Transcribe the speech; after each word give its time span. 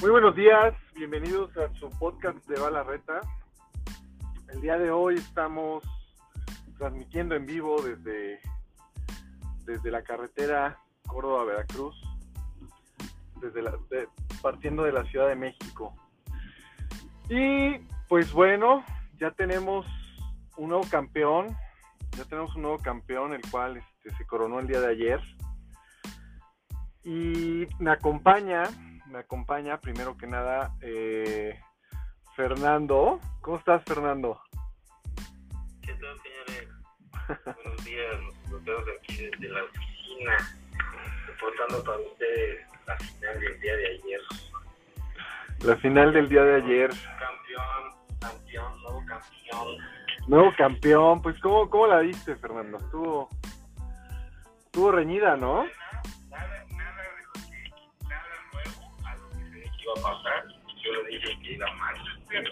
Muy 0.00 0.10
buenos 0.10 0.36
días, 0.36 0.74
bienvenidos 0.94 1.50
a 1.56 1.74
su 1.74 1.90
podcast 1.98 2.38
de 2.46 2.60
Balarreta. 2.60 3.20
El 4.52 4.60
día 4.60 4.78
de 4.78 4.92
hoy 4.92 5.16
estamos 5.16 5.82
transmitiendo 6.78 7.34
en 7.34 7.44
vivo 7.44 7.82
desde, 7.82 8.38
desde 9.64 9.90
la 9.90 10.02
carretera 10.02 10.78
Córdoba-Veracruz, 11.04 12.00
desde 13.40 14.08
partiendo 14.40 14.84
de 14.84 14.92
la 14.92 15.02
Ciudad 15.06 15.26
de 15.26 15.34
México. 15.34 15.92
Y 17.28 17.78
pues 18.08 18.32
bueno, 18.32 18.84
ya 19.18 19.32
tenemos 19.32 19.84
un 20.56 20.68
nuevo 20.68 20.84
campeón, 20.88 21.56
ya 22.16 22.24
tenemos 22.24 22.54
un 22.54 22.62
nuevo 22.62 22.78
campeón, 22.78 23.34
el 23.34 23.42
cual 23.50 23.78
este, 23.78 24.16
se 24.16 24.24
coronó 24.26 24.60
el 24.60 24.68
día 24.68 24.80
de 24.80 24.92
ayer. 24.92 25.20
Y 27.02 27.66
me 27.80 27.90
acompaña, 27.90 28.62
me 29.10 29.18
acompaña 29.20 29.80
primero 29.80 30.16
que 30.16 30.26
nada 30.26 30.74
eh, 30.80 31.58
Fernando. 32.36 33.20
¿Cómo 33.40 33.58
estás, 33.58 33.82
Fernando? 33.84 34.40
¿Qué 35.82 35.94
tal, 35.94 36.16
señores? 36.22 36.68
Buenos 37.64 37.84
días, 37.84 38.14
nos 38.50 38.64
vemos 38.64 38.84
aquí 39.00 39.16
desde 39.16 39.48
la 39.48 39.64
oficina, 39.64 40.32
reportando 41.26 41.84
para 41.84 41.98
ustedes 41.98 42.66
la 42.86 42.96
final 42.96 43.40
del 43.40 43.60
día 43.60 43.76
de 43.76 43.86
ayer. 43.86 44.20
La 45.60 45.76
final 45.76 46.12
del 46.12 46.28
día 46.28 46.42
de 46.44 46.56
ayer. 46.62 46.90
Campeón, 47.18 48.18
campeón, 48.20 48.82
nuevo 48.82 49.04
campeón. 49.06 49.76
Nuevo 50.26 50.52
campeón, 50.56 51.22
pues 51.22 51.40
¿cómo, 51.40 51.68
cómo 51.70 51.86
la 51.86 52.00
viste, 52.00 52.36
Fernando? 52.36 52.78
Estuvo, 52.78 53.28
estuvo 54.66 54.92
reñida, 54.92 55.36
¿no? 55.36 55.66
Iba 59.96 60.10
a 60.10 60.14
pasar. 60.14 60.48
Yo 60.82 60.92
le 61.02 61.08
dije 61.08 61.38
que 61.42 61.52
iba 61.52 61.66
mal, 61.74 61.96
pero... 62.28 62.50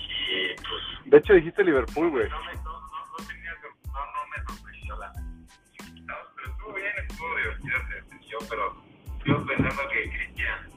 Y 0.00 0.54
pues 0.56 1.10
De 1.10 1.16
hecho 1.18 1.32
dijiste 1.34 1.64
Liverpool, 1.64 2.10
güey. 2.10 2.28
no 2.28 2.44
me, 2.44 2.54
no, 2.54 2.80
no, 2.80 3.26
tenía, 3.26 3.54
no, 3.86 3.92
no 3.92 4.26
me 4.30 4.54
sorprendió 4.54 4.96
la... 4.96 5.12
No, 5.12 6.14
pero 6.36 6.50
estuvo 6.50 6.74
bien, 6.74 6.92
estuvo 7.08 7.36
divertido, 7.36 7.78
se 7.88 7.98
entendió, 7.98 8.38
pero 8.50 8.82
yo 9.24 9.46
pensando 9.46 9.82
que 9.88 10.10
Cristian 10.10 10.70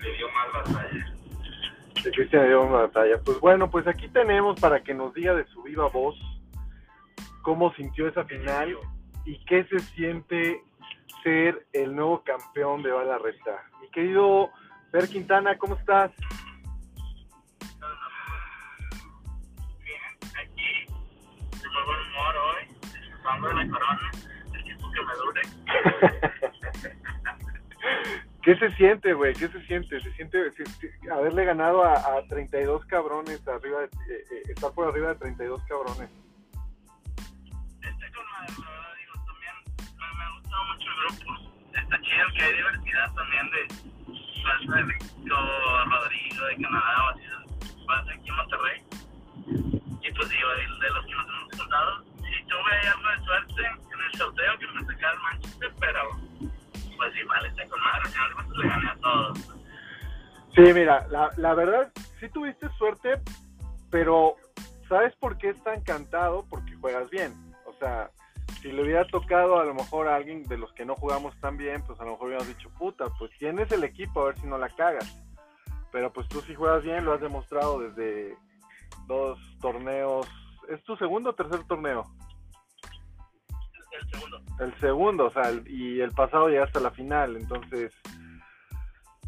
le 0.00 0.16
dio 0.16 0.26
más 0.30 0.52
batalla. 0.52 1.14
De 2.04 2.10
Cristian 2.10 2.46
dio 2.46 2.62
una 2.62 2.78
batalla. 2.82 3.20
Pues 3.24 3.40
bueno, 3.40 3.70
pues 3.70 3.86
aquí 3.86 4.08
tenemos 4.08 4.60
para 4.60 4.82
que 4.82 4.94
nos 4.94 5.14
diga 5.14 5.34
de 5.34 5.44
su 5.46 5.62
viva 5.62 5.88
voz 5.88 6.16
cómo 7.42 7.72
sintió 7.74 8.06
esa 8.06 8.24
final 8.24 8.76
y 9.24 9.38
qué 9.44 9.64
se 9.64 9.78
siente 9.80 10.62
ser 11.22 11.66
el 11.72 11.94
nuevo 11.94 12.22
campeón 12.24 12.82
de 12.82 12.90
Bala 12.92 13.18
Reta. 13.18 13.62
Mi 13.80 13.88
querido 13.90 14.50
Fer 14.90 15.08
Quintana, 15.08 15.56
¿cómo 15.58 15.74
estás? 15.76 16.10
Bien, 19.84 20.00
aquí, 20.34 20.86
de 21.60 21.68
muy 21.68 21.82
buen 21.86 22.00
humor 22.10 22.34
hoy, 22.36 22.62
disfrutando 23.00 23.48
de 23.48 23.54
la 23.54 23.68
corona, 23.70 24.10
el 24.54 24.64
tiempo 24.64 24.90
que 24.92 25.00
me 25.02 25.14
dure. 25.14 25.42
¿Qué 28.42 28.56
se 28.56 28.70
siente, 28.72 29.12
güey? 29.12 29.34
¿Qué 29.34 29.46
se 29.48 29.60
siente? 29.66 30.00
¿Se 30.00 30.12
siente 30.14 30.50
se- 30.50 31.10
haberle 31.10 31.44
ganado 31.44 31.84
a, 31.84 31.94
a 31.94 32.26
32 32.28 32.84
cabrones 32.86 33.46
arriba 33.46 33.80
de, 33.80 33.86
eh, 33.86 33.90
eh, 34.32 34.42
estar 34.48 34.72
por 34.72 34.88
arriba 34.88 35.10
de 35.10 35.14
32 35.16 35.62
cabrones? 35.68 36.10
Gustado 40.52 40.64
mucho 40.66 40.88
el 40.90 40.96
grupo. 40.96 41.50
Está 41.74 42.00
chido 42.00 42.26
que 42.36 42.42
hay 42.44 42.52
diversidad 42.52 43.14
también 43.14 43.50
de 43.50 43.68
Plaza 44.42 44.76
de 44.76 44.84
México, 44.84 45.36
Rodrigo, 45.90 46.46
de 46.46 46.56
Canadá, 46.62 47.10
así 47.10 47.22
de 47.22 47.84
base 47.86 48.12
aquí 48.12 48.28
en 48.28 48.36
Monterrey. 48.36 48.82
Y 50.02 50.12
pues 50.12 50.28
digo, 50.28 50.48
de, 50.50 50.86
de 50.86 50.90
los 50.94 51.06
que 51.06 51.14
nos 51.14 51.26
hemos 51.28 51.58
juntado, 51.58 52.04
sí 52.18 52.44
tuve 52.48 52.88
algo 52.88 53.08
de 53.08 53.24
suerte 53.24 53.62
en 53.64 54.00
el 54.00 54.18
sorteo 54.18 54.58
que 54.58 54.66
me 54.66 54.84
sacara 54.84 55.12
el 55.12 55.20
Manchester, 55.20 55.72
pero 55.80 56.00
pues 56.96 57.16
igual 57.16 57.46
está 57.46 57.68
con 57.68 57.80
madre, 57.80 58.02
al 58.04 58.10
final 58.10 58.58
le 58.58 58.68
gané 58.68 58.90
a 58.90 58.96
todos. 58.96 59.38
Sí, 60.54 60.62
mira, 60.74 61.06
la, 61.08 61.30
la 61.38 61.54
verdad, 61.54 61.92
sí 62.20 62.28
tuviste 62.28 62.68
suerte, 62.76 63.20
pero 63.90 64.36
¿sabes 64.88 65.14
por 65.16 65.38
qué 65.38 65.50
es 65.50 65.64
tan 65.64 65.80
cantado? 65.82 66.44
Porque 66.50 66.74
juegas 66.76 67.08
bien. 67.08 67.32
O 67.64 67.72
sea, 67.78 68.10
si 68.62 68.70
le 68.72 68.82
hubiera 68.82 69.04
tocado 69.06 69.58
a 69.58 69.64
lo 69.64 69.74
mejor 69.74 70.08
a 70.08 70.16
alguien 70.16 70.44
de 70.44 70.56
los 70.56 70.72
que 70.72 70.84
no 70.84 70.94
jugamos 70.94 71.38
tan 71.40 71.56
bien, 71.56 71.82
pues 71.84 71.98
a 72.00 72.04
lo 72.04 72.12
mejor 72.12 72.28
hubiéramos 72.28 72.48
dicho, 72.56 72.70
puta, 72.78 73.06
pues 73.18 73.30
tienes 73.38 73.70
el 73.72 73.82
equipo, 73.84 74.22
a 74.22 74.26
ver 74.26 74.38
si 74.38 74.46
no 74.46 74.56
la 74.56 74.68
cagas. 74.70 75.20
Pero 75.90 76.12
pues 76.12 76.28
tú 76.28 76.40
sí 76.42 76.54
juegas 76.54 76.82
bien, 76.82 77.04
lo 77.04 77.12
has 77.12 77.20
demostrado 77.20 77.80
desde 77.80 78.36
dos 79.06 79.38
torneos. 79.60 80.26
¿Es 80.68 80.82
tu 80.84 80.96
segundo 80.96 81.30
o 81.30 81.34
tercer 81.34 81.64
torneo? 81.64 82.06
El 83.92 84.08
segundo. 84.10 84.40
El 84.60 84.74
segundo, 84.80 85.26
o 85.26 85.30
sea, 85.30 85.50
el- 85.50 85.68
y 85.68 86.00
el 86.00 86.12
pasado 86.12 86.48
llegaste 86.48 86.78
a 86.78 86.82
la 86.82 86.90
final, 86.92 87.36
entonces, 87.36 87.92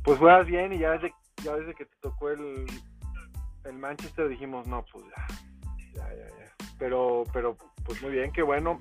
pues 0.02 0.18
juegas 0.18 0.46
bien 0.46 0.72
y 0.72 0.78
ya 0.78 0.92
desde, 0.92 1.12
ya 1.42 1.54
desde 1.56 1.74
que 1.74 1.84
te 1.86 1.96
tocó 2.00 2.30
el, 2.30 2.64
el 3.64 3.72
Manchester 3.74 4.28
dijimos, 4.28 4.66
no, 4.66 4.84
pues 4.90 5.04
ya, 5.06 5.26
ya, 5.94 6.08
ya, 6.14 6.28
ya. 6.28 6.54
Pero, 6.78 7.24
pero, 7.32 7.56
pues 7.84 8.00
muy 8.02 8.12
bien, 8.12 8.32
qué 8.32 8.42
bueno, 8.42 8.80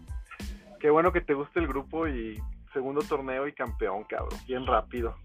qué 0.83 0.89
bueno 0.89 1.13
que 1.13 1.21
te 1.21 1.33
guste 1.33 1.61
el 1.61 1.67
grupo 1.67 2.09
y 2.09 2.37
segundo 2.73 3.01
torneo 3.03 3.47
y 3.47 3.53
campeón, 3.53 4.03
cabrón, 4.03 4.37
bien 4.45 4.67
rápido. 4.67 5.15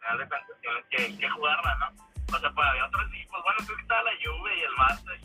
final 0.00 0.18
de 0.18 0.28
cuentas 0.28 0.56
que, 0.90 1.18
que 1.18 1.30
jugarla, 1.30 1.76
¿no? 1.76 2.34
O 2.34 2.40
sea, 2.40 2.50
pues 2.50 2.66
había 2.68 2.86
otros 2.86 3.06
equipos, 3.12 3.40
bueno, 3.44 3.58
creo 3.64 3.76
que 3.76 3.82
estaba 3.82 4.02
la 4.02 4.10
Juve 4.24 4.56
y 4.56 4.62
el 4.62 4.74
Barça, 4.74 5.20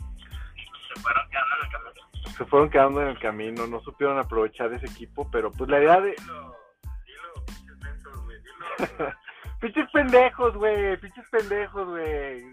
y 0.54 0.70
pues 0.70 0.82
se 0.86 1.00
fueron 1.00 1.28
quedando 1.30 1.56
en 1.56 1.64
el 1.64 1.72
camino. 1.72 2.36
Se 2.36 2.44
fueron 2.44 2.70
quedando 2.70 3.02
en 3.02 3.08
el 3.08 3.18
camino, 3.18 3.66
no 3.66 3.80
supieron 3.80 4.18
aprovechar 4.18 4.72
ese 4.74 4.86
equipo, 4.86 5.28
pero 5.32 5.50
pues 5.50 5.68
la 5.68 5.80
idea 5.80 6.00
de... 6.00 6.10
Dilo, 6.10 6.56
dilo, 7.04 7.44
pinches 7.46 7.78
mensos, 7.78 8.24
güey, 8.24 8.38
dilo. 8.38 9.12
Pinches 9.60 9.90
pendejos, 9.90 10.54
güey, 10.54 10.96
pinches 10.98 11.28
pendejos, 11.30 11.88
güey. 11.88 12.44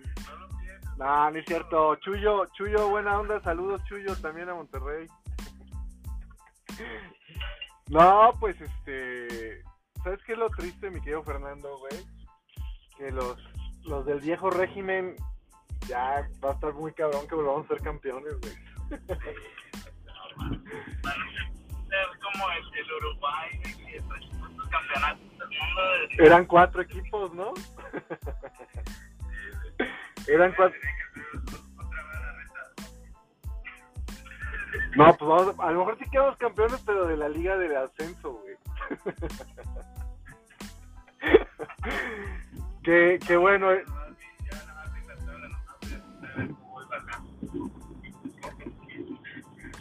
No. 0.97 1.31
No, 1.31 1.37
es 1.37 1.45
cierto. 1.45 1.95
Chuyo, 1.97 2.45
Chuyo, 2.53 2.89
buena 2.89 3.19
onda. 3.19 3.41
Saludos, 3.41 3.83
Chuyo, 3.85 4.15
también 4.17 4.49
a 4.49 4.55
Monterrey. 4.55 5.07
No, 7.89 8.33
pues 8.39 8.59
este. 8.61 9.63
¿Sabes 10.03 10.19
qué 10.25 10.33
es 10.33 10.37
lo 10.37 10.49
triste, 10.49 10.89
mi 10.89 10.99
querido 10.99 11.23
Fernando, 11.23 11.77
güey? 11.77 12.05
Que 12.97 13.11
los, 13.11 13.37
los 13.83 14.05
del 14.05 14.19
viejo 14.19 14.49
régimen 14.49 15.15
ya 15.87 16.27
va 16.43 16.51
a 16.51 16.53
estar 16.53 16.73
muy 16.73 16.93
cabrón 16.93 17.27
que 17.27 17.35
volvamos 17.35 17.65
a 17.65 17.69
ser 17.69 17.81
campeones, 17.81 18.33
güey. 18.39 18.53
Como 22.21 22.51
el, 22.51 22.79
el 22.79 22.91
Uruguay, 22.93 23.59
güey, 23.61 23.75
que 23.75 24.01
campeonatos 24.71 25.37
del 25.37 25.49
mundo. 25.49 25.81
Eran 26.19 26.45
cuatro 26.45 26.81
equipos, 26.81 27.33
¿no? 27.33 27.53
Eran 30.31 30.53
cuatro. 30.55 30.79
No, 34.95 35.13
pues 35.17 35.29
vamos, 35.29 35.55
a 35.59 35.71
lo 35.71 35.79
mejor 35.79 35.97
sí 35.97 36.05
quedamos 36.09 36.37
campeones, 36.37 36.81
pero 36.85 37.05
de 37.05 37.17
la 37.17 37.27
liga 37.27 37.57
de 37.57 37.75
ascenso, 37.75 38.41
güey. 38.41 38.55
qué, 42.83 43.19
qué 43.27 43.35
bueno. 43.35 43.73
eh. 43.73 43.83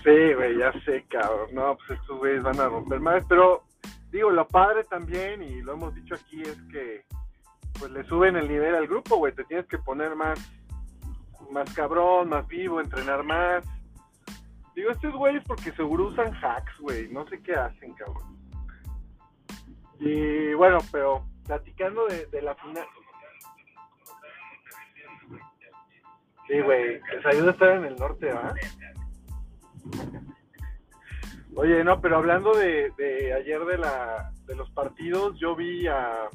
Sí, 0.03 0.35
güey, 0.35 0.59
ya 0.59 0.73
sé, 0.85 1.05
cabrón. 1.09 1.51
No, 1.53 1.77
pues 1.77 2.01
estos 2.01 2.19
güeyes 2.19 2.43
van 2.43 2.59
a 2.59 2.69
romper 2.69 2.99
más. 2.99 3.25
Pero, 3.29 3.63
digo, 4.11 4.31
lo 4.31 4.49
padre 4.49 4.83
también, 4.85 5.43
y 5.43 5.63
lo 5.63 5.75
hemos 5.75 5.95
dicho 5.95 6.17
aquí, 6.17 6.43
es 6.43 6.61
que 6.73 7.05
pues 7.81 7.91
le 7.93 8.05
suben 8.05 8.37
el 8.37 8.47
nivel 8.47 8.75
al 8.75 8.87
grupo, 8.87 9.17
güey. 9.17 9.35
Te 9.35 9.45
tienes 9.45 9.67
que 9.67 9.79
poner 9.79 10.15
más, 10.15 10.39
más 11.51 11.73
cabrón, 11.75 12.29
más 12.29 12.47
vivo, 12.47 12.81
entrenar 12.81 13.25
más. 13.25 13.65
Digo, 14.77 14.91
estos 14.91 15.15
güeyes 15.15 15.43
porque 15.47 15.73
seguro 15.73 16.09
usan 16.09 16.33
hacks, 16.35 16.79
güey. 16.79 17.09
No 17.09 17.27
sé 17.27 17.43
qué 17.43 17.55
hacen, 17.55 17.95
cabrón. 17.95 18.39
Y 19.99 20.53
bueno, 20.55 20.79
pero 20.93 21.25
platicando 21.47 22.07
de, 22.07 22.43
la 22.43 22.55
final. 22.57 22.87
Sí, 26.47 26.61
güey, 26.61 27.01
les 27.15 27.27
ayuda 27.27 27.49
a 27.49 27.53
estar 27.53 27.77
en 27.77 27.85
el 27.85 27.97
norte, 27.97 28.33
¿va? 28.33 28.55
Oye, 31.57 31.83
no, 31.83 32.01
pero 32.01 32.17
hablando 32.17 32.53
de, 32.55 32.93
de 32.97 33.33
ayer 33.33 33.65
de 33.65 33.79
la 33.79 34.33
de 34.47 34.57
los 34.57 34.71
partidos, 34.71 35.39
yo 35.39 35.55
vi 35.55 35.87
a 35.87 36.29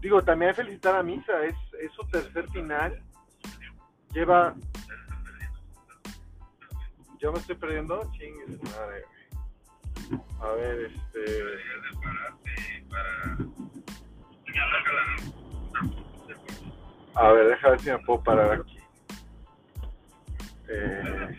digo, 0.00 0.22
también 0.22 0.54
felicitar 0.54 0.96
a 0.96 1.02
Misa, 1.02 1.44
es, 1.44 1.56
es 1.80 1.92
su 1.92 2.06
tercer 2.08 2.48
final. 2.50 3.02
Lleva 4.12 4.54
yo 7.18 7.32
me 7.32 7.38
estoy 7.38 7.56
perdiendo, 7.56 8.00
chingue 8.12 8.46
su 8.46 8.62
madre. 8.62 9.04
A 10.40 10.52
ver, 10.52 10.92
este. 10.92 11.42
A 17.14 17.32
ver, 17.32 17.48
déjame 17.48 17.70
ver 17.72 17.80
si 17.80 17.90
me 17.90 17.98
puedo 17.98 18.22
parar 18.22 18.52
aquí. 18.52 18.78
Eh, 20.68 21.38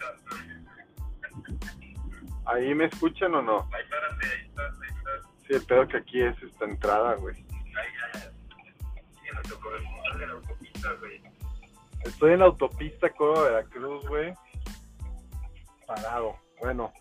¿Ahí 2.45 2.75
me 2.75 2.85
escuchan 2.85 3.33
o 3.35 3.41
no? 3.41 3.69
Ahí 3.71 3.83
párate, 3.89 4.27
ahí 4.27 4.47
estás, 4.47 4.81
ahí 4.81 4.89
estás. 4.89 5.31
Sí, 5.47 5.53
el 5.53 5.65
pedo 5.65 5.87
que 5.87 5.97
aquí 5.97 6.21
es 6.21 6.43
esta 6.43 6.65
entrada, 6.65 7.15
güey. 7.15 7.45
De 10.19 10.27
la 10.27 10.33
autopista, 10.33 10.93
güey. 10.99 11.21
Estoy 12.03 12.33
en 12.33 12.39
la 12.39 12.45
autopista 12.45 13.09
Córdoba 13.09 13.49
Veracruz, 13.49 14.07
güey. 14.07 14.33
Parado. 15.87 16.35
Bueno, 16.59 16.93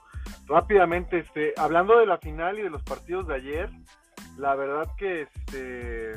rápidamente, 0.47 1.19
este, 1.19 1.53
hablando 1.57 1.99
de 1.99 2.07
la 2.07 2.19
final 2.19 2.59
y 2.59 2.63
de 2.63 2.71
los 2.71 2.83
partidos 2.83 3.27
de 3.29 3.35
ayer, 3.35 3.71
la 4.39 4.55
verdad 4.55 4.89
que 4.97 5.23
este 5.23 6.15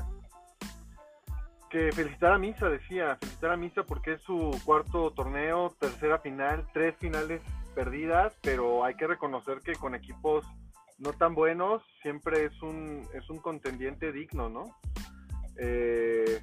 que 1.70 1.90
felicitar 1.94 2.34
a 2.34 2.38
Misa, 2.38 2.68
decía, 2.70 3.16
felicitar 3.16 3.52
a 3.52 3.58
Misa 3.58 3.84
porque 3.84 4.14
es 4.14 4.22
su 4.24 4.60
cuarto 4.66 5.12
torneo, 5.12 5.74
tercera 5.80 6.20
final, 6.20 6.68
tres 6.74 6.98
finales 6.98 7.42
perdidas, 7.74 8.38
pero 8.42 8.84
hay 8.84 8.96
que 8.96 9.08
reconocer 9.08 9.62
que 9.62 9.76
con 9.76 9.96
equipos 9.96 10.46
no 11.00 11.14
tan 11.14 11.34
buenos 11.34 11.82
siempre 12.02 12.46
es 12.46 12.62
un 12.62 13.08
es 13.14 13.30
un 13.30 13.40
contendiente 13.40 14.12
digno, 14.12 14.50
¿no? 14.50 14.76
Eh, 15.58 16.42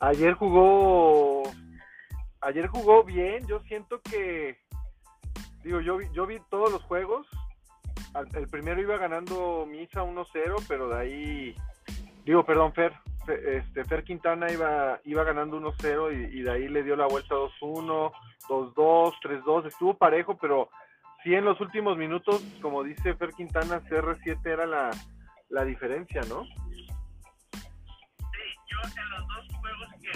ayer 0.00 0.34
jugó 0.34 1.42
ayer 2.40 2.66
jugó 2.68 3.04
bien 3.04 3.46
yo 3.46 3.60
siento 3.60 4.00
que 4.02 4.56
digo 5.64 5.80
yo 5.80 5.96
vi, 5.98 6.06
yo 6.12 6.26
vi 6.26 6.38
todos 6.50 6.70
los 6.72 6.82
juegos. 6.84 7.26
Al- 8.14 8.28
el 8.34 8.48
primero 8.48 8.80
iba 8.80 8.96
ganando 8.96 9.66
Misa 9.66 10.02
1-0 10.02 10.64
pero 10.68 10.88
de 10.88 10.96
ahí 10.96 11.54
digo 12.24 12.44
perdón 12.44 12.72
Fer 12.72 12.92
Fe- 13.26 13.58
este 13.58 13.84
Fer 13.84 14.02
Quintana 14.04 14.50
iba 14.50 14.98
iba 15.04 15.24
ganando 15.24 15.58
1-0 15.60 16.12
y, 16.32 16.38
y 16.38 16.42
de 16.42 16.50
ahí 16.50 16.68
le 16.68 16.82
dio 16.82 16.96
la 16.96 17.06
vuelta 17.06 17.34
2-1 17.34 18.10
2-2 18.48 19.12
3-2 19.22 19.66
estuvo 19.66 19.94
parejo 19.94 20.38
pero 20.38 20.70
sí 21.22 21.34
en 21.34 21.44
los 21.44 21.60
últimos 21.60 21.98
minutos 21.98 22.42
como 22.62 22.82
dice 22.82 23.14
Fer 23.14 23.30
Quintana 23.32 23.82
CR7 23.82 24.38
era 24.46 24.64
la 24.66 24.90
la 25.50 25.64
diferencia 25.64 26.22
no 26.28 26.46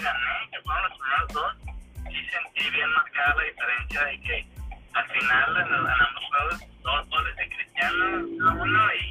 gané, 0.03 0.49
que 0.51 0.61
fueron 0.61 0.83
los 0.89 0.99
primeros 0.99 1.27
dos, 1.33 1.51
sí 2.11 2.19
sentí 2.29 2.69
bien 2.69 2.89
marcada 2.93 3.35
la 3.35 3.43
diferencia 3.43 4.05
de 4.05 4.21
que 4.21 4.47
al 4.93 5.05
final 5.07 5.57
en, 5.57 5.67
en 5.73 5.87
ambos 5.87 6.23
juegos 6.29 6.59
dos 6.83 7.09
goles 7.09 7.35
de 7.37 7.49
Cristiano 7.49 8.05
a 8.47 8.53
uno 8.53 8.93
y, 8.93 9.09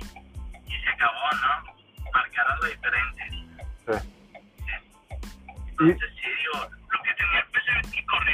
y 0.69 0.83
se 0.83 0.89
acabó, 0.91 1.27
¿no? 1.43 2.11
Marcaron 2.13 2.59
la 2.61 2.69
diferencia. 2.69 3.27
Sí. 3.31 3.97
Entonces 5.71 6.11
sí, 6.21 6.29
digo, 6.39 6.71
lo 6.93 7.03
que 7.03 7.15
tenía 7.15 7.43
que 7.93 8.07
corría 8.07 8.32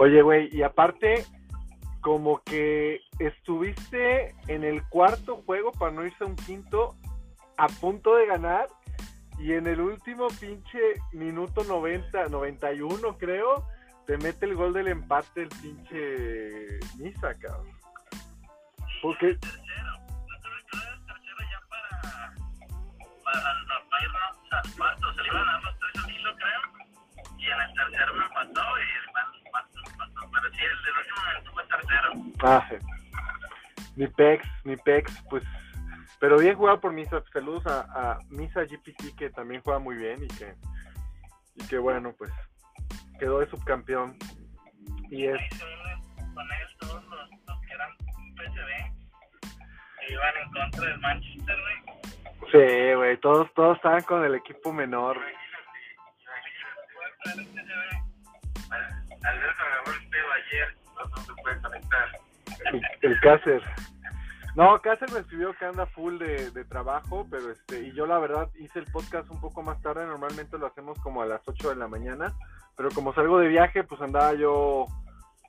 Oye, 0.00 0.22
güey, 0.22 0.48
y 0.50 0.62
aparte, 0.62 1.26
como 2.00 2.42
que 2.42 3.02
estuviste 3.18 4.34
en 4.48 4.64
el 4.64 4.82
cuarto 4.88 5.42
juego 5.44 5.72
para 5.72 5.92
no 5.92 6.06
irse 6.06 6.24
a 6.24 6.26
un 6.26 6.36
quinto, 6.36 6.96
a 7.58 7.66
punto 7.66 8.14
de 8.14 8.24
ganar, 8.24 8.66
y 9.38 9.52
en 9.52 9.66
el 9.66 9.78
último 9.78 10.28
pinche 10.40 10.78
minuto 11.12 11.64
90, 11.64 12.28
91 12.28 13.18
creo, 13.18 13.66
te 14.06 14.16
mete 14.16 14.46
el 14.46 14.54
gol 14.54 14.72
del 14.72 14.88
empate 14.88 15.42
el 15.42 15.48
pinche 15.50 16.78
Misa, 16.96 17.34
cabrón. 17.34 17.68
Porque, 19.02 19.36
para. 21.68 22.32
Para 23.22 23.54
no 23.54 23.98
irnos 24.02 24.38
al 24.50 24.74
cuarto. 24.78 25.12
Se 25.12 25.20
le 25.20 25.28
iban 25.28 25.46
a 25.46 25.52
dar 25.52 25.62
los 25.62 25.78
tres 25.78 26.04
al 26.04 26.10
hilo, 26.10 26.30
creo. 26.36 26.60
Y 27.38 27.44
en 27.44 27.60
el 27.60 27.74
tercero 27.74 28.14
me 28.14 28.24
empató 28.24 28.69
ah, 32.42 32.68
mi 33.96 34.06
pex, 34.06 34.46
mi 34.64 34.76
pex, 34.76 35.12
pues, 35.28 35.44
pero 36.18 36.38
bien 36.38 36.54
jugado 36.54 36.80
por 36.80 36.92
Misa, 36.92 37.22
saludos 37.32 37.66
a, 37.66 37.80
a 37.94 38.18
Misa 38.28 38.62
GPT 38.62 39.16
que 39.16 39.30
también 39.30 39.62
juega 39.62 39.78
muy 39.78 39.96
bien 39.96 40.22
y 40.22 40.28
que, 40.28 40.54
y 41.56 41.66
que 41.66 41.78
bueno, 41.78 42.12
pues, 42.16 42.30
quedó 43.18 43.40
de 43.40 43.50
subcampeón. 43.50 44.16
Y 45.10 45.26
es, 45.26 45.40
con 46.34 46.52
ellos 46.52 46.76
todos 46.78 47.04
los, 47.04 47.30
los 47.46 47.60
que 47.60 47.72
eran 47.72 47.90
PSV. 48.36 48.70
Que 50.00 50.12
iban 50.12 50.34
en 50.42 50.52
contra 50.52 50.86
del 50.86 50.98
Manchester, 51.00 51.56
güey. 51.60 51.90
Sí, 52.50 52.94
güey, 52.94 53.16
todos, 53.18 53.52
todos 53.54 53.76
estaban 53.76 54.02
con 54.02 54.24
el 54.24 54.34
equipo 54.34 54.72
menor. 54.72 55.18
Alberto 59.22 59.62
agarró 59.62 59.92
el 59.92 60.32
ayer. 60.32 60.74
No 60.96 61.22
se 61.22 61.32
puede 61.42 61.60
conectar. 61.60 62.08
El, 63.02 63.20
Cácer. 63.20 63.62
No, 64.56 64.80
Cácer 64.80 65.10
me 65.12 65.20
escribió 65.20 65.52
que 65.54 65.64
anda 65.64 65.86
full 65.86 66.18
de, 66.18 66.64
trabajo, 66.64 67.26
pero 67.30 67.50
este, 67.50 67.82
y 67.82 67.92
yo 67.92 68.06
la 68.06 68.18
verdad 68.18 68.50
hice 68.58 68.80
el 68.80 68.86
podcast 68.86 69.30
un 69.30 69.40
poco 69.40 69.62
más 69.62 69.80
tarde, 69.80 70.06
normalmente 70.06 70.58
lo 70.58 70.66
hacemos 70.66 70.98
como 71.00 71.22
a 71.22 71.26
las 71.26 71.40
8 71.46 71.70
de 71.70 71.76
la 71.76 71.88
mañana, 71.88 72.34
pero 72.76 72.90
como 72.90 73.14
salgo 73.14 73.38
de 73.38 73.48
viaje, 73.48 73.84
pues 73.84 74.00
andaba 74.00 74.34
yo 74.34 74.86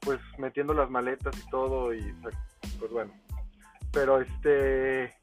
pues 0.02 0.20
metiendo 0.38 0.74
las 0.74 0.90
maletas 0.90 1.38
y 1.38 1.50
todo, 1.50 1.94
y 1.94 2.02
pues 2.80 2.92
bueno. 2.92 3.12
Pero 3.92 4.22
este, 4.22 5.14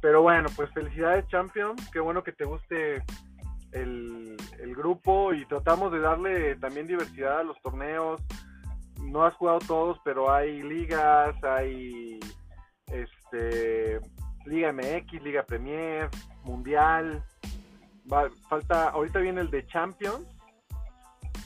pero 0.00 0.22
bueno, 0.22 0.48
pues 0.54 0.70
felicidades 0.72 1.26
Champion, 1.28 1.76
qué 1.92 2.00
bueno 2.00 2.22
que 2.22 2.32
te 2.32 2.44
guste 2.44 3.02
el, 3.72 4.36
el 4.58 4.74
grupo 4.74 5.32
y 5.32 5.44
tratamos 5.46 5.92
de 5.92 6.00
darle 6.00 6.56
también 6.56 6.86
diversidad 6.86 7.40
a 7.40 7.42
los 7.42 7.60
torneos. 7.60 8.20
No 9.14 9.24
has 9.24 9.34
jugado 9.34 9.60
todos, 9.60 10.00
pero 10.02 10.28
hay 10.28 10.60
ligas, 10.64 11.36
hay 11.44 12.18
este 12.88 14.00
Liga 14.44 14.72
MX, 14.72 15.22
Liga 15.22 15.44
Premier, 15.44 16.10
Mundial. 16.42 17.22
Falta, 18.48 18.88
ahorita 18.88 19.20
viene 19.20 19.42
el 19.42 19.52
de 19.52 19.64
Champions, 19.68 20.26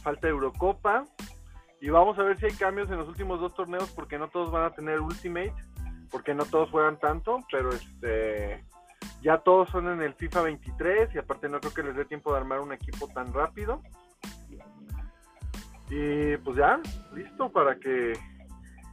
falta 0.03 0.29
Eurocopa 0.29 1.05
y 1.83 1.91
vamos 1.91 2.19
a 2.19 2.23
ver 2.23 2.39
si 2.39 2.47
hay 2.47 2.53
cambios 2.53 2.91
en 2.91 2.97
los 2.97 3.07
últimos 3.07 3.39
dos 3.39 3.55
torneos 3.55 3.91
porque 3.91 4.19
no 4.19 4.29
todos 4.29 4.51
van 4.51 4.65
a 4.65 4.71
tener 4.71 5.03
Ultimate, 5.03 5.53
porque 6.11 6.35
no 6.35 6.47
todos 6.47 6.71
juegan 6.71 6.99
tanto, 6.99 7.45
pero 7.53 7.69
este 7.69 8.65
ya 9.21 9.43
todos 9.43 9.69
son 9.69 9.89
en 9.89 10.01
el 10.01 10.15
FIFA 10.15 10.41
23 10.41 11.15
y 11.15 11.19
aparte 11.19 11.51
no 11.51 11.61
creo 11.61 11.75
que 11.75 11.83
les 11.83 11.97
dé 11.97 12.07
tiempo 12.07 12.33
de 12.33 12.39
armar 12.39 12.61
un 12.61 12.73
equipo 12.73 13.09
tan 13.09 13.31
rápido. 13.31 13.83
Y 15.91 16.37
pues 16.39 16.57
ya, 16.57 16.81
listo 17.15 17.51
para 17.51 17.77
que 17.77 18.13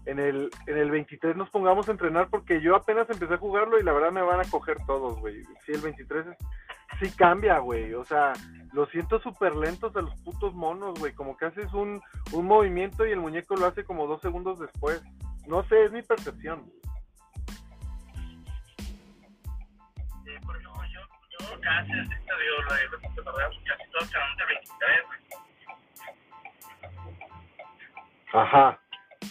en 0.06 0.20
el, 0.20 0.50
en 0.68 0.78
el 0.78 0.92
23 0.92 1.36
nos 1.36 1.50
pongamos 1.50 1.88
a 1.88 1.92
entrenar 1.92 2.30
porque 2.30 2.62
yo 2.62 2.76
apenas 2.76 3.10
empecé 3.10 3.34
a 3.34 3.38
jugarlo 3.38 3.80
y 3.80 3.84
la 3.84 3.92
verdad 3.92 4.12
me 4.12 4.22
van 4.22 4.40
a 4.40 4.50
coger 4.50 4.78
todos, 4.86 5.20
güey. 5.20 5.42
Sí, 5.66 5.74
el 5.74 5.82
23 5.82 6.28
es- 6.28 6.38
sí 7.00 7.12
cambia, 7.18 7.58
güey. 7.60 7.94
O 7.96 8.06
sea, 8.06 8.34
lo 8.72 8.86
siento 8.88 9.20
súper 9.20 9.56
lentos 9.56 9.96
a 9.96 10.02
los 10.02 10.16
putos 10.22 10.54
monos, 10.54 10.98
güey. 11.00 11.14
Como 11.14 11.36
que 11.36 11.46
haces 11.46 11.74
un, 11.74 12.02
un 12.32 12.46
movimiento 12.46 13.06
y 13.06 13.12
el 13.12 13.20
muñeco 13.20 13.56
lo 13.56 13.66
hace 13.66 13.84
como 13.84 14.08
dos 14.08 14.22
segundos 14.22 14.60
después. 14.60 15.02
No 15.48 15.64
sé, 15.64 15.86
es 15.86 15.92
mi 15.92 16.02
percepción. 16.02 16.72
Sí, 20.24 20.32
yo, 20.94 21.02
yo 21.40 21.62
casi, 21.62 21.92
lo 21.92 21.98
de 21.98 22.04
23, 24.48 25.06
güey. 25.08 25.20
Ajá. 28.36 28.78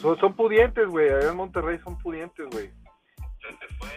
Son, 0.01 0.19
son 0.19 0.35
pudientes, 0.35 0.89
güey. 0.89 1.11
Allá 1.11 1.31
en 1.31 1.37
Monterrey 1.37 1.79
son 1.85 1.99
pudientes, 1.99 2.47
güey. 2.51 2.73
Se 3.39 3.75
fue. 3.75 3.89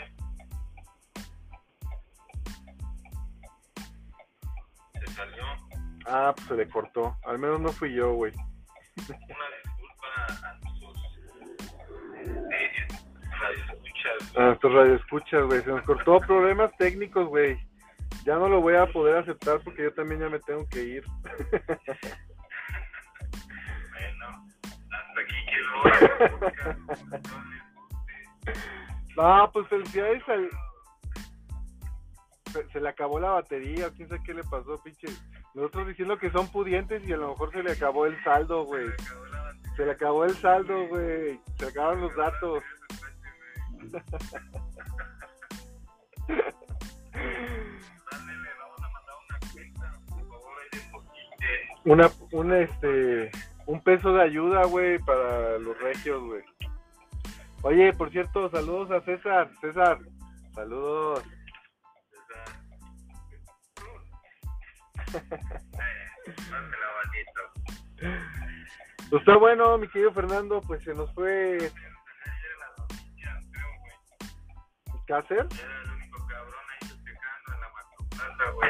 Se 4.99 5.13
salió. 5.13 5.43
Ah, 6.05 6.33
pues 6.35 6.47
se 6.47 6.55
le 6.55 6.67
cortó. 6.67 7.17
Al 7.25 7.39
menos 7.39 7.61
no 7.61 7.69
fui 7.69 7.93
yo, 7.93 8.13
güey. 8.13 8.33
Una 8.35 9.17
disculpa 9.63 10.07
a 10.27 10.53
nuestros 10.59 10.93
radioescuchas. 13.39 14.37
A 14.37 14.41
nuestros 14.41 14.73
radioescuchas, 14.73 15.45
güey. 15.45 15.61
Se 15.61 15.69
nos 15.69 15.83
cortó 15.83 16.19
problemas 16.19 16.75
técnicos, 16.77 17.27
güey. 17.27 17.57
Ya 18.25 18.35
no 18.35 18.49
lo 18.49 18.59
voy 18.59 18.75
a 18.75 18.85
poder 18.87 19.17
aceptar 19.17 19.61
porque 19.63 19.83
yo 19.83 19.93
también 19.93 20.19
ya 20.19 20.29
me 20.29 20.39
tengo 20.39 20.67
que 20.67 20.83
ir. 20.83 21.05
Aquí 25.19 25.35
quedó. 25.45 25.73
no, 29.17 29.51
pues 29.51 29.67
felicidades 29.67 30.23
al... 30.29 30.49
se, 32.51 32.69
se 32.69 32.79
le 32.79 32.89
acabó 32.89 33.19
la 33.19 33.31
batería, 33.31 33.89
quién 33.95 34.07
sabe 34.09 34.21
qué 34.23 34.33
le 34.33 34.43
pasó, 34.43 34.81
pinche. 34.83 35.07
Nosotros 35.57 35.87
diciendo 35.87 36.17
que 36.19 36.29
son 36.29 36.47
pudientes 36.49 37.03
y 37.07 37.13
a 37.13 37.17
lo 37.17 37.29
mejor 37.29 37.51
se 37.51 37.63
le 37.63 37.71
acabó 37.71 38.05
el 38.05 38.23
saldo, 38.23 38.65
güey. 38.65 38.85
Se 39.75 39.85
le 39.85 39.91
acabó 39.91 40.23
el 40.25 40.35
saldo, 40.37 40.87
güey. 40.87 41.39
Se 41.57 41.65
le 41.65 41.71
acabaron 41.71 42.01
los 42.01 42.15
datos. 42.15 42.63
Dale, 46.27 46.43
vamos 48.59 48.81
a 48.83 48.89
mandar 48.93 49.15
una. 51.85 52.05
Una, 52.05 52.11
un, 52.31 52.53
este, 52.53 53.31
un 53.67 53.81
peso 53.81 54.13
de 54.13 54.23
ayuda, 54.23 54.65
güey, 54.65 54.97
para 54.99 55.59
los 55.59 55.77
regios, 55.79 56.23
güey. 56.23 56.43
Oye, 57.61 57.93
por 57.93 58.09
cierto, 58.09 58.49
saludos 58.49 58.89
a 58.91 59.01
César. 59.01 59.51
César, 59.59 59.99
saludos. 60.53 61.23
Pues 69.09 69.21
está 69.21 69.37
bueno, 69.37 69.77
mi 69.77 69.87
querido 69.89 70.11
Fernando, 70.13 70.61
pues 70.61 70.83
se 70.83 70.93
nos 70.93 71.13
fue. 71.13 71.71
Cácer. 75.07 75.47
Era 75.49 75.81
el 75.83 75.89
único 75.91 76.27
cabrón 76.27 76.53
ahí 76.69 76.79
festejando 76.89 77.53
en 77.53 77.59
la 77.61 77.69
macroplaza, 77.73 78.51
güey. 78.51 78.69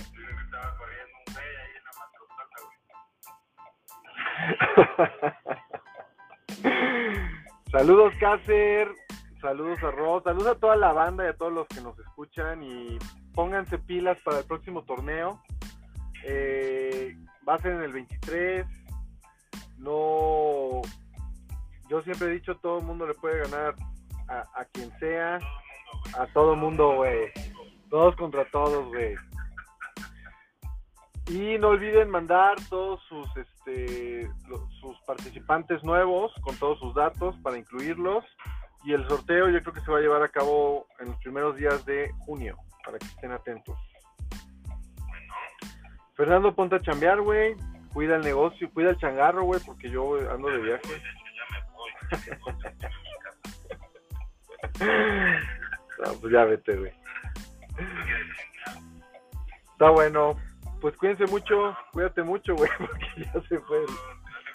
saludos, 7.72 8.12
Cácer. 8.20 8.88
Saludos 9.40 9.82
a 9.82 9.90
Ross. 9.90 10.22
Saludos 10.24 10.48
a 10.48 10.60
toda 10.60 10.76
la 10.76 10.92
banda 10.92 11.24
y 11.24 11.28
a 11.28 11.36
todos 11.36 11.52
los 11.52 11.66
que 11.68 11.80
nos 11.80 11.98
escuchan. 11.98 12.62
Y 12.62 12.98
pónganse 13.34 13.78
pilas 13.78 14.20
para 14.22 14.38
el 14.38 14.44
próximo 14.44 14.84
torneo. 14.84 15.42
Eh, 16.24 17.16
va 17.48 17.54
a 17.54 17.58
ser 17.58 17.72
en 17.72 17.82
el 17.82 17.92
23. 17.92 18.66
No. 19.78 20.82
Yo 21.88 22.02
siempre 22.02 22.28
he 22.28 22.32
dicho: 22.32 22.56
todo 22.56 22.78
el 22.78 22.84
mundo 22.84 23.06
le 23.06 23.14
puede 23.14 23.48
ganar 23.48 23.74
a, 24.28 24.44
a 24.54 24.64
quien 24.66 24.90
sea. 24.98 25.38
A 26.18 26.26
todo 26.34 26.54
mundo, 26.54 26.96
güey. 26.96 27.32
Todos 27.88 28.14
contra 28.16 28.44
todos, 28.50 28.86
güey. 28.88 29.14
Y 31.30 31.58
no 31.58 31.68
olviden 31.68 32.10
mandar 32.10 32.56
todos 32.68 33.00
sus 33.08 33.36
este 33.70 34.30
sus 34.80 34.98
participantes 35.06 35.82
nuevos 35.84 36.32
con 36.42 36.56
todos 36.56 36.78
sus 36.78 36.94
datos 36.94 37.36
para 37.42 37.58
incluirlos. 37.58 38.24
Y 38.84 38.92
el 38.94 39.06
sorteo 39.08 39.50
yo 39.50 39.60
creo 39.60 39.74
que 39.74 39.80
se 39.80 39.90
va 39.90 39.98
a 39.98 40.00
llevar 40.00 40.22
a 40.22 40.28
cabo 40.28 40.86
en 41.00 41.08
los 41.08 41.16
primeros 41.18 41.56
días 41.56 41.84
de 41.84 42.10
junio, 42.20 42.56
para 42.84 42.98
que 42.98 43.06
estén 43.06 43.32
atentos. 43.32 43.76
Fernando, 46.14 46.54
ponte 46.54 46.76
a 46.76 46.80
chambear, 46.80 47.20
güey. 47.20 47.56
Cuida 47.92 48.16
el 48.16 48.22
negocio, 48.22 48.70
cuida 48.72 48.90
el 48.90 48.98
changarro, 48.98 49.42
güey, 49.42 49.60
porque 49.66 49.90
yo 49.90 50.14
ando 50.30 50.48
de 50.48 50.58
viaje. 50.58 51.02
Ya. 52.10 52.40
No, 56.00 56.14
pues 56.14 56.32
ya 56.32 56.44
vete, 56.46 56.76
güey. 56.76 56.92
Está 59.72 59.90
bueno. 59.90 60.34
Pues 60.80 60.96
cuídense 60.96 61.26
mucho, 61.26 61.76
cuídate 61.92 62.22
mucho, 62.22 62.54
güey, 62.54 62.70
porque 62.78 63.06
ya 63.16 63.32
se 63.48 63.58
fue. 63.60 63.84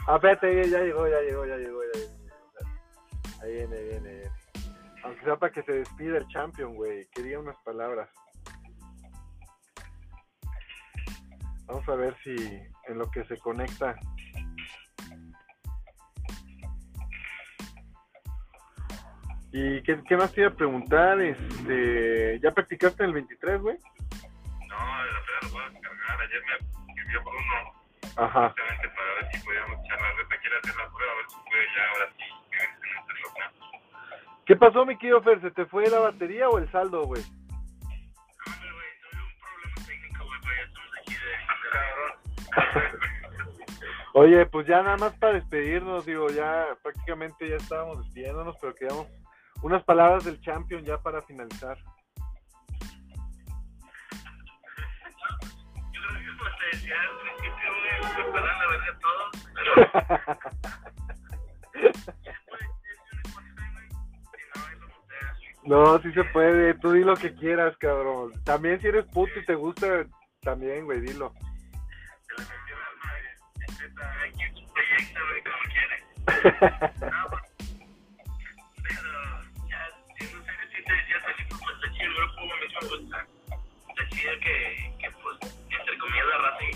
Ah, 0.07 0.19
ya 0.21 0.33
llegó, 0.81 1.07
ya 1.07 1.21
llegó, 1.21 1.45
ya 1.45 1.57
llegó, 1.57 1.81
ya 1.83 1.99
llegó. 1.99 2.15
Ahí 3.41 3.51
viene, 3.53 3.75
ahí 3.75 3.83
viene, 3.89 4.09
viene. 4.13 4.31
Aunque 5.03 5.23
sea 5.23 5.35
para 5.35 5.53
que 5.53 5.61
se 5.63 5.71
despida 5.71 6.17
el 6.17 6.27
champion, 6.27 6.73
güey. 6.75 7.05
Quería 7.13 7.39
unas 7.39 7.57
palabras. 7.63 8.09
Vamos 11.67 11.87
a 11.89 11.95
ver 11.95 12.15
si 12.23 12.35
en 12.87 12.97
lo 12.97 13.09
que 13.11 13.23
se 13.25 13.37
conecta. 13.37 13.95
¿Y 19.51 19.81
qué, 19.83 20.01
qué 20.07 20.17
más 20.17 20.31
te 20.33 20.41
iba 20.41 20.49
a 20.49 20.55
preguntar? 20.55 21.21
Este, 21.21 22.39
¿Ya 22.41 22.51
practicaste 22.51 23.03
en 23.03 23.09
el 23.09 23.13
23, 23.13 23.61
güey? 23.61 23.77
Ayer 26.35 26.43
me 26.45 26.91
escribió 26.93 27.21
Bruno 27.21 27.73
Ajá. 28.17 28.49
justamente 28.49 28.89
para 28.89 29.13
ver 29.13 29.31
si 29.31 29.39
podíamos 29.45 29.85
echar 29.85 30.01
la 30.01 30.11
reta. 30.13 30.37
Quiere 30.41 30.57
hacer 30.57 30.75
la 30.75 30.89
prueba, 30.89 31.11
a 31.11 31.15
ver 31.15 31.25
si 31.29 31.35
puede 31.49 31.65
ya 31.75 31.89
ahora 31.89 32.11
sí 32.17 32.23
este 32.51 33.21
local. 33.23 33.51
¿Qué 34.45 34.55
pasó, 34.55 34.85
mi 34.85 34.97
querido 34.97 35.21
Fer? 35.21 35.41
¿Se 35.41 35.51
te 35.51 35.65
fue 35.65 35.89
la 35.89 35.99
batería 35.99 36.49
o 36.49 36.57
el 36.57 36.69
saldo, 36.71 37.03
güey? 37.03 37.21
Ándale, 38.45 38.71
güey, 38.73 38.87
tuve 39.01 39.21
un 39.23 39.39
problema 39.39 39.75
técnico, 39.87 40.25
güey, 40.25 40.39
pero 40.41 40.55
ya 40.55 40.63
estamos 40.63 40.91
aquí 40.99 41.13
de 41.13 41.31
cabrón. 41.71 42.99
Oye, 44.13 44.45
pues 44.45 44.67
ya 44.67 44.81
nada 44.81 44.97
más 44.97 45.13
para 45.17 45.33
despedirnos, 45.33 46.05
digo, 46.05 46.29
ya 46.29 46.67
prácticamente 46.83 47.49
ya 47.49 47.55
estábamos 47.55 47.99
despidiéndonos, 47.99 48.57
pero 48.59 48.75
quedamos 48.75 49.07
unas 49.61 49.83
palabras 49.83 50.25
del 50.25 50.39
champion 50.41 50.83
ya 50.83 50.97
para 50.97 51.21
finalizar. 51.21 51.77
Pues, 56.75 56.85
no, 65.63 65.99
sí 66.01 66.11
se 66.13 66.23
puede, 66.25 66.73
tú 66.75 66.91
di 66.91 67.03
lo 67.03 67.15
que 67.15 67.33
quieras, 67.35 67.75
cabrón. 67.77 68.31
También 68.43 68.79
si 68.81 68.87
eres 68.87 69.05
puto 69.05 69.31
y 69.39 69.45
te 69.45 69.55
gusta, 69.55 70.05
también, 70.41 70.85
güey, 70.85 71.01
dilo. 71.01 71.33
Pues, 72.35 72.47
pues 76.47 76.59
pues 83.95 84.09
que, 84.39 84.45
pues, 84.45 84.84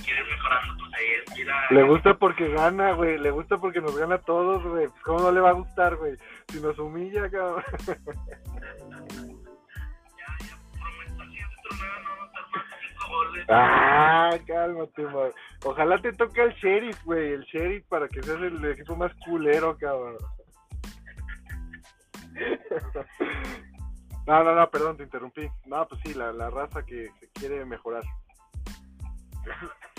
que 0.05 0.23
mejorando, 0.23 0.75
pues 0.79 0.93
ahí 0.95 1.05
es. 1.15 1.71
Le 1.71 1.83
gusta 1.83 2.13
porque 2.15 2.49
gana, 2.49 2.93
güey, 2.93 3.17
le 3.17 3.31
gusta 3.31 3.57
porque 3.57 3.81
nos 3.81 3.97
gana 3.97 4.15
a 4.15 4.21
todos, 4.21 4.63
güey. 4.63 4.87
Pues, 4.87 5.01
¿Cómo 5.03 5.19
no 5.19 5.31
le 5.31 5.41
va 5.41 5.49
a 5.49 5.53
gustar, 5.53 5.95
güey? 5.95 6.15
Si 6.47 6.59
nos 6.59 6.77
humilla, 6.79 7.29
cabrón. 7.29 7.63
Ya, 10.17 10.37
ya, 10.39 10.57
prometo 11.15 11.55
torneo 11.63 11.99
no 12.03 12.15
más 12.17 12.31
de 12.33 12.39
cinco 12.87 13.07
goles. 13.09 13.45
Ah, 13.49 14.37
cálmate, 14.45 15.03
man. 15.03 15.31
Ojalá 15.63 16.01
te 16.01 16.13
toque 16.13 16.41
el 16.41 16.53
sheriff, 16.53 17.03
güey, 17.03 17.33
el 17.33 17.43
sheriff 17.43 17.85
para 17.87 18.07
que 18.07 18.21
seas 18.23 18.41
el 18.41 18.63
equipo 18.65 18.95
más 18.95 19.13
culero, 19.25 19.77
cabrón. 19.77 20.17
No, 24.25 24.43
no, 24.43 24.53
no, 24.53 24.69
perdón, 24.69 24.95
te 24.95 25.03
interrumpí. 25.03 25.49
No, 25.65 25.87
pues 25.87 26.01
sí, 26.05 26.13
la, 26.13 26.31
la 26.31 26.49
raza 26.49 26.85
que 26.85 27.09
se 27.19 27.29
quiere 27.33 27.65
mejorar. 27.65 28.03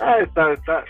Ah, 0.00 0.18
está, 0.20 0.52
está. 0.52 0.84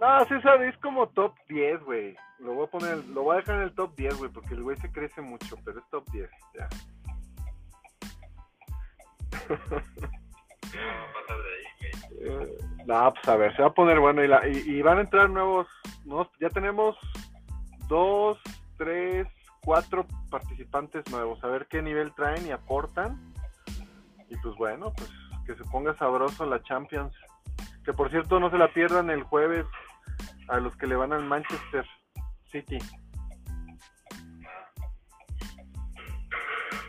No, 0.00 0.24
César 0.26 0.62
es 0.62 0.76
como 0.78 1.08
top 1.08 1.34
10, 1.48 1.82
güey. 1.82 2.16
Lo 2.38 2.52
voy 2.54 2.66
a 2.66 2.70
poner, 2.70 2.98
lo 3.08 3.22
voy 3.24 3.34
a 3.36 3.40
dejar 3.40 3.56
en 3.56 3.62
el 3.62 3.74
top 3.74 3.96
10, 3.96 4.16
güey, 4.18 4.30
porque 4.30 4.54
el 4.54 4.62
güey 4.62 4.76
se 4.76 4.92
crece 4.92 5.20
mucho, 5.20 5.56
pero 5.64 5.80
es 5.80 5.90
top 5.90 6.04
10, 6.12 6.30
ya. 6.54 6.68
No, 12.86 13.12
pues 13.12 13.28
a 13.28 13.36
ver, 13.36 13.54
se 13.54 13.60
va 13.62 13.68
a 13.68 13.74
poner 13.74 14.00
bueno 14.00 14.24
y, 14.24 14.28
la- 14.28 14.46
y, 14.48 14.56
y 14.58 14.80
van 14.82 14.96
a 14.98 15.02
entrar 15.02 15.28
nuevos, 15.28 15.66
nuevos, 16.04 16.28
ya 16.40 16.48
tenemos 16.48 16.96
dos, 17.86 18.38
tres, 18.78 19.26
cuatro 19.60 20.06
participantes 20.30 21.04
nuevos, 21.10 21.42
a 21.44 21.48
ver 21.48 21.66
qué 21.66 21.82
nivel 21.82 22.14
traen 22.14 22.46
y 22.46 22.52
aportan. 22.52 23.34
Y 24.30 24.36
pues 24.36 24.56
bueno, 24.56 24.92
pues 24.96 25.10
que 25.46 25.54
se 25.54 25.64
ponga 25.70 25.94
sabroso 25.96 26.46
la 26.46 26.62
Champions. 26.62 27.14
Que 27.84 27.92
por 27.92 28.10
cierto 28.10 28.38
no 28.38 28.50
se 28.50 28.58
la 28.58 28.72
pierdan 28.72 29.10
el 29.10 29.22
jueves 29.22 29.66
a 30.48 30.58
los 30.58 30.76
que 30.76 30.86
le 30.86 30.96
van 30.96 31.12
al 31.12 31.24
Manchester 31.24 31.84
City. 32.50 32.78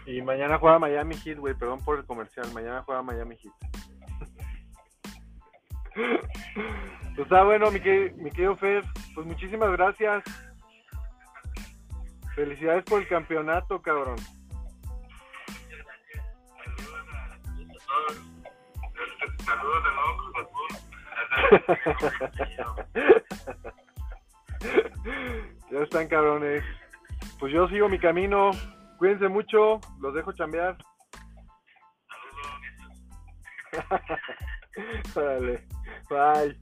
Y 0.06 0.22
mañana 0.22 0.58
juega 0.58 0.80
Miami 0.80 1.16
Heat, 1.16 1.38
güey, 1.38 1.54
perdón 1.54 1.84
por 1.84 2.00
el 2.00 2.06
comercial, 2.06 2.52
mañana 2.54 2.84
juega 2.84 3.02
Miami 3.02 3.36
Heat. 3.38 3.54
Pues 7.16 7.28
está 7.28 7.44
bueno, 7.44 7.70
mi, 7.70 7.80
mi 7.80 8.32
querido 8.32 8.56
Fer. 8.56 8.82
Pues 9.14 9.28
muchísimas 9.28 9.70
gracias. 9.74 10.24
Felicidades 12.40 12.86
por 12.86 13.02
el 13.02 13.08
campeonato, 13.10 13.82
cabrón. 13.82 14.18
Saludos 16.56 17.04
a, 17.12 17.26
a 17.26 17.68
todos. 17.86 18.16
Saludos 19.46 19.84
de 19.84 19.92
nuevo, 19.92 20.16
Cruz 20.18 20.36
Azul. 20.40 20.72
ya 25.70 25.80
están 25.80 26.08
cabrones. 26.08 26.64
Pues 27.42 27.52
yo 27.52 27.68
sigo 27.68 27.90
mi 27.90 28.00
camino. 28.00 28.52
Cuídense 29.00 29.28
mucho. 29.28 29.82
Los 30.00 30.14
dejo 30.14 30.32
chambear. 30.32 30.78
Órale. 35.14 35.68
Bye. 36.10 36.58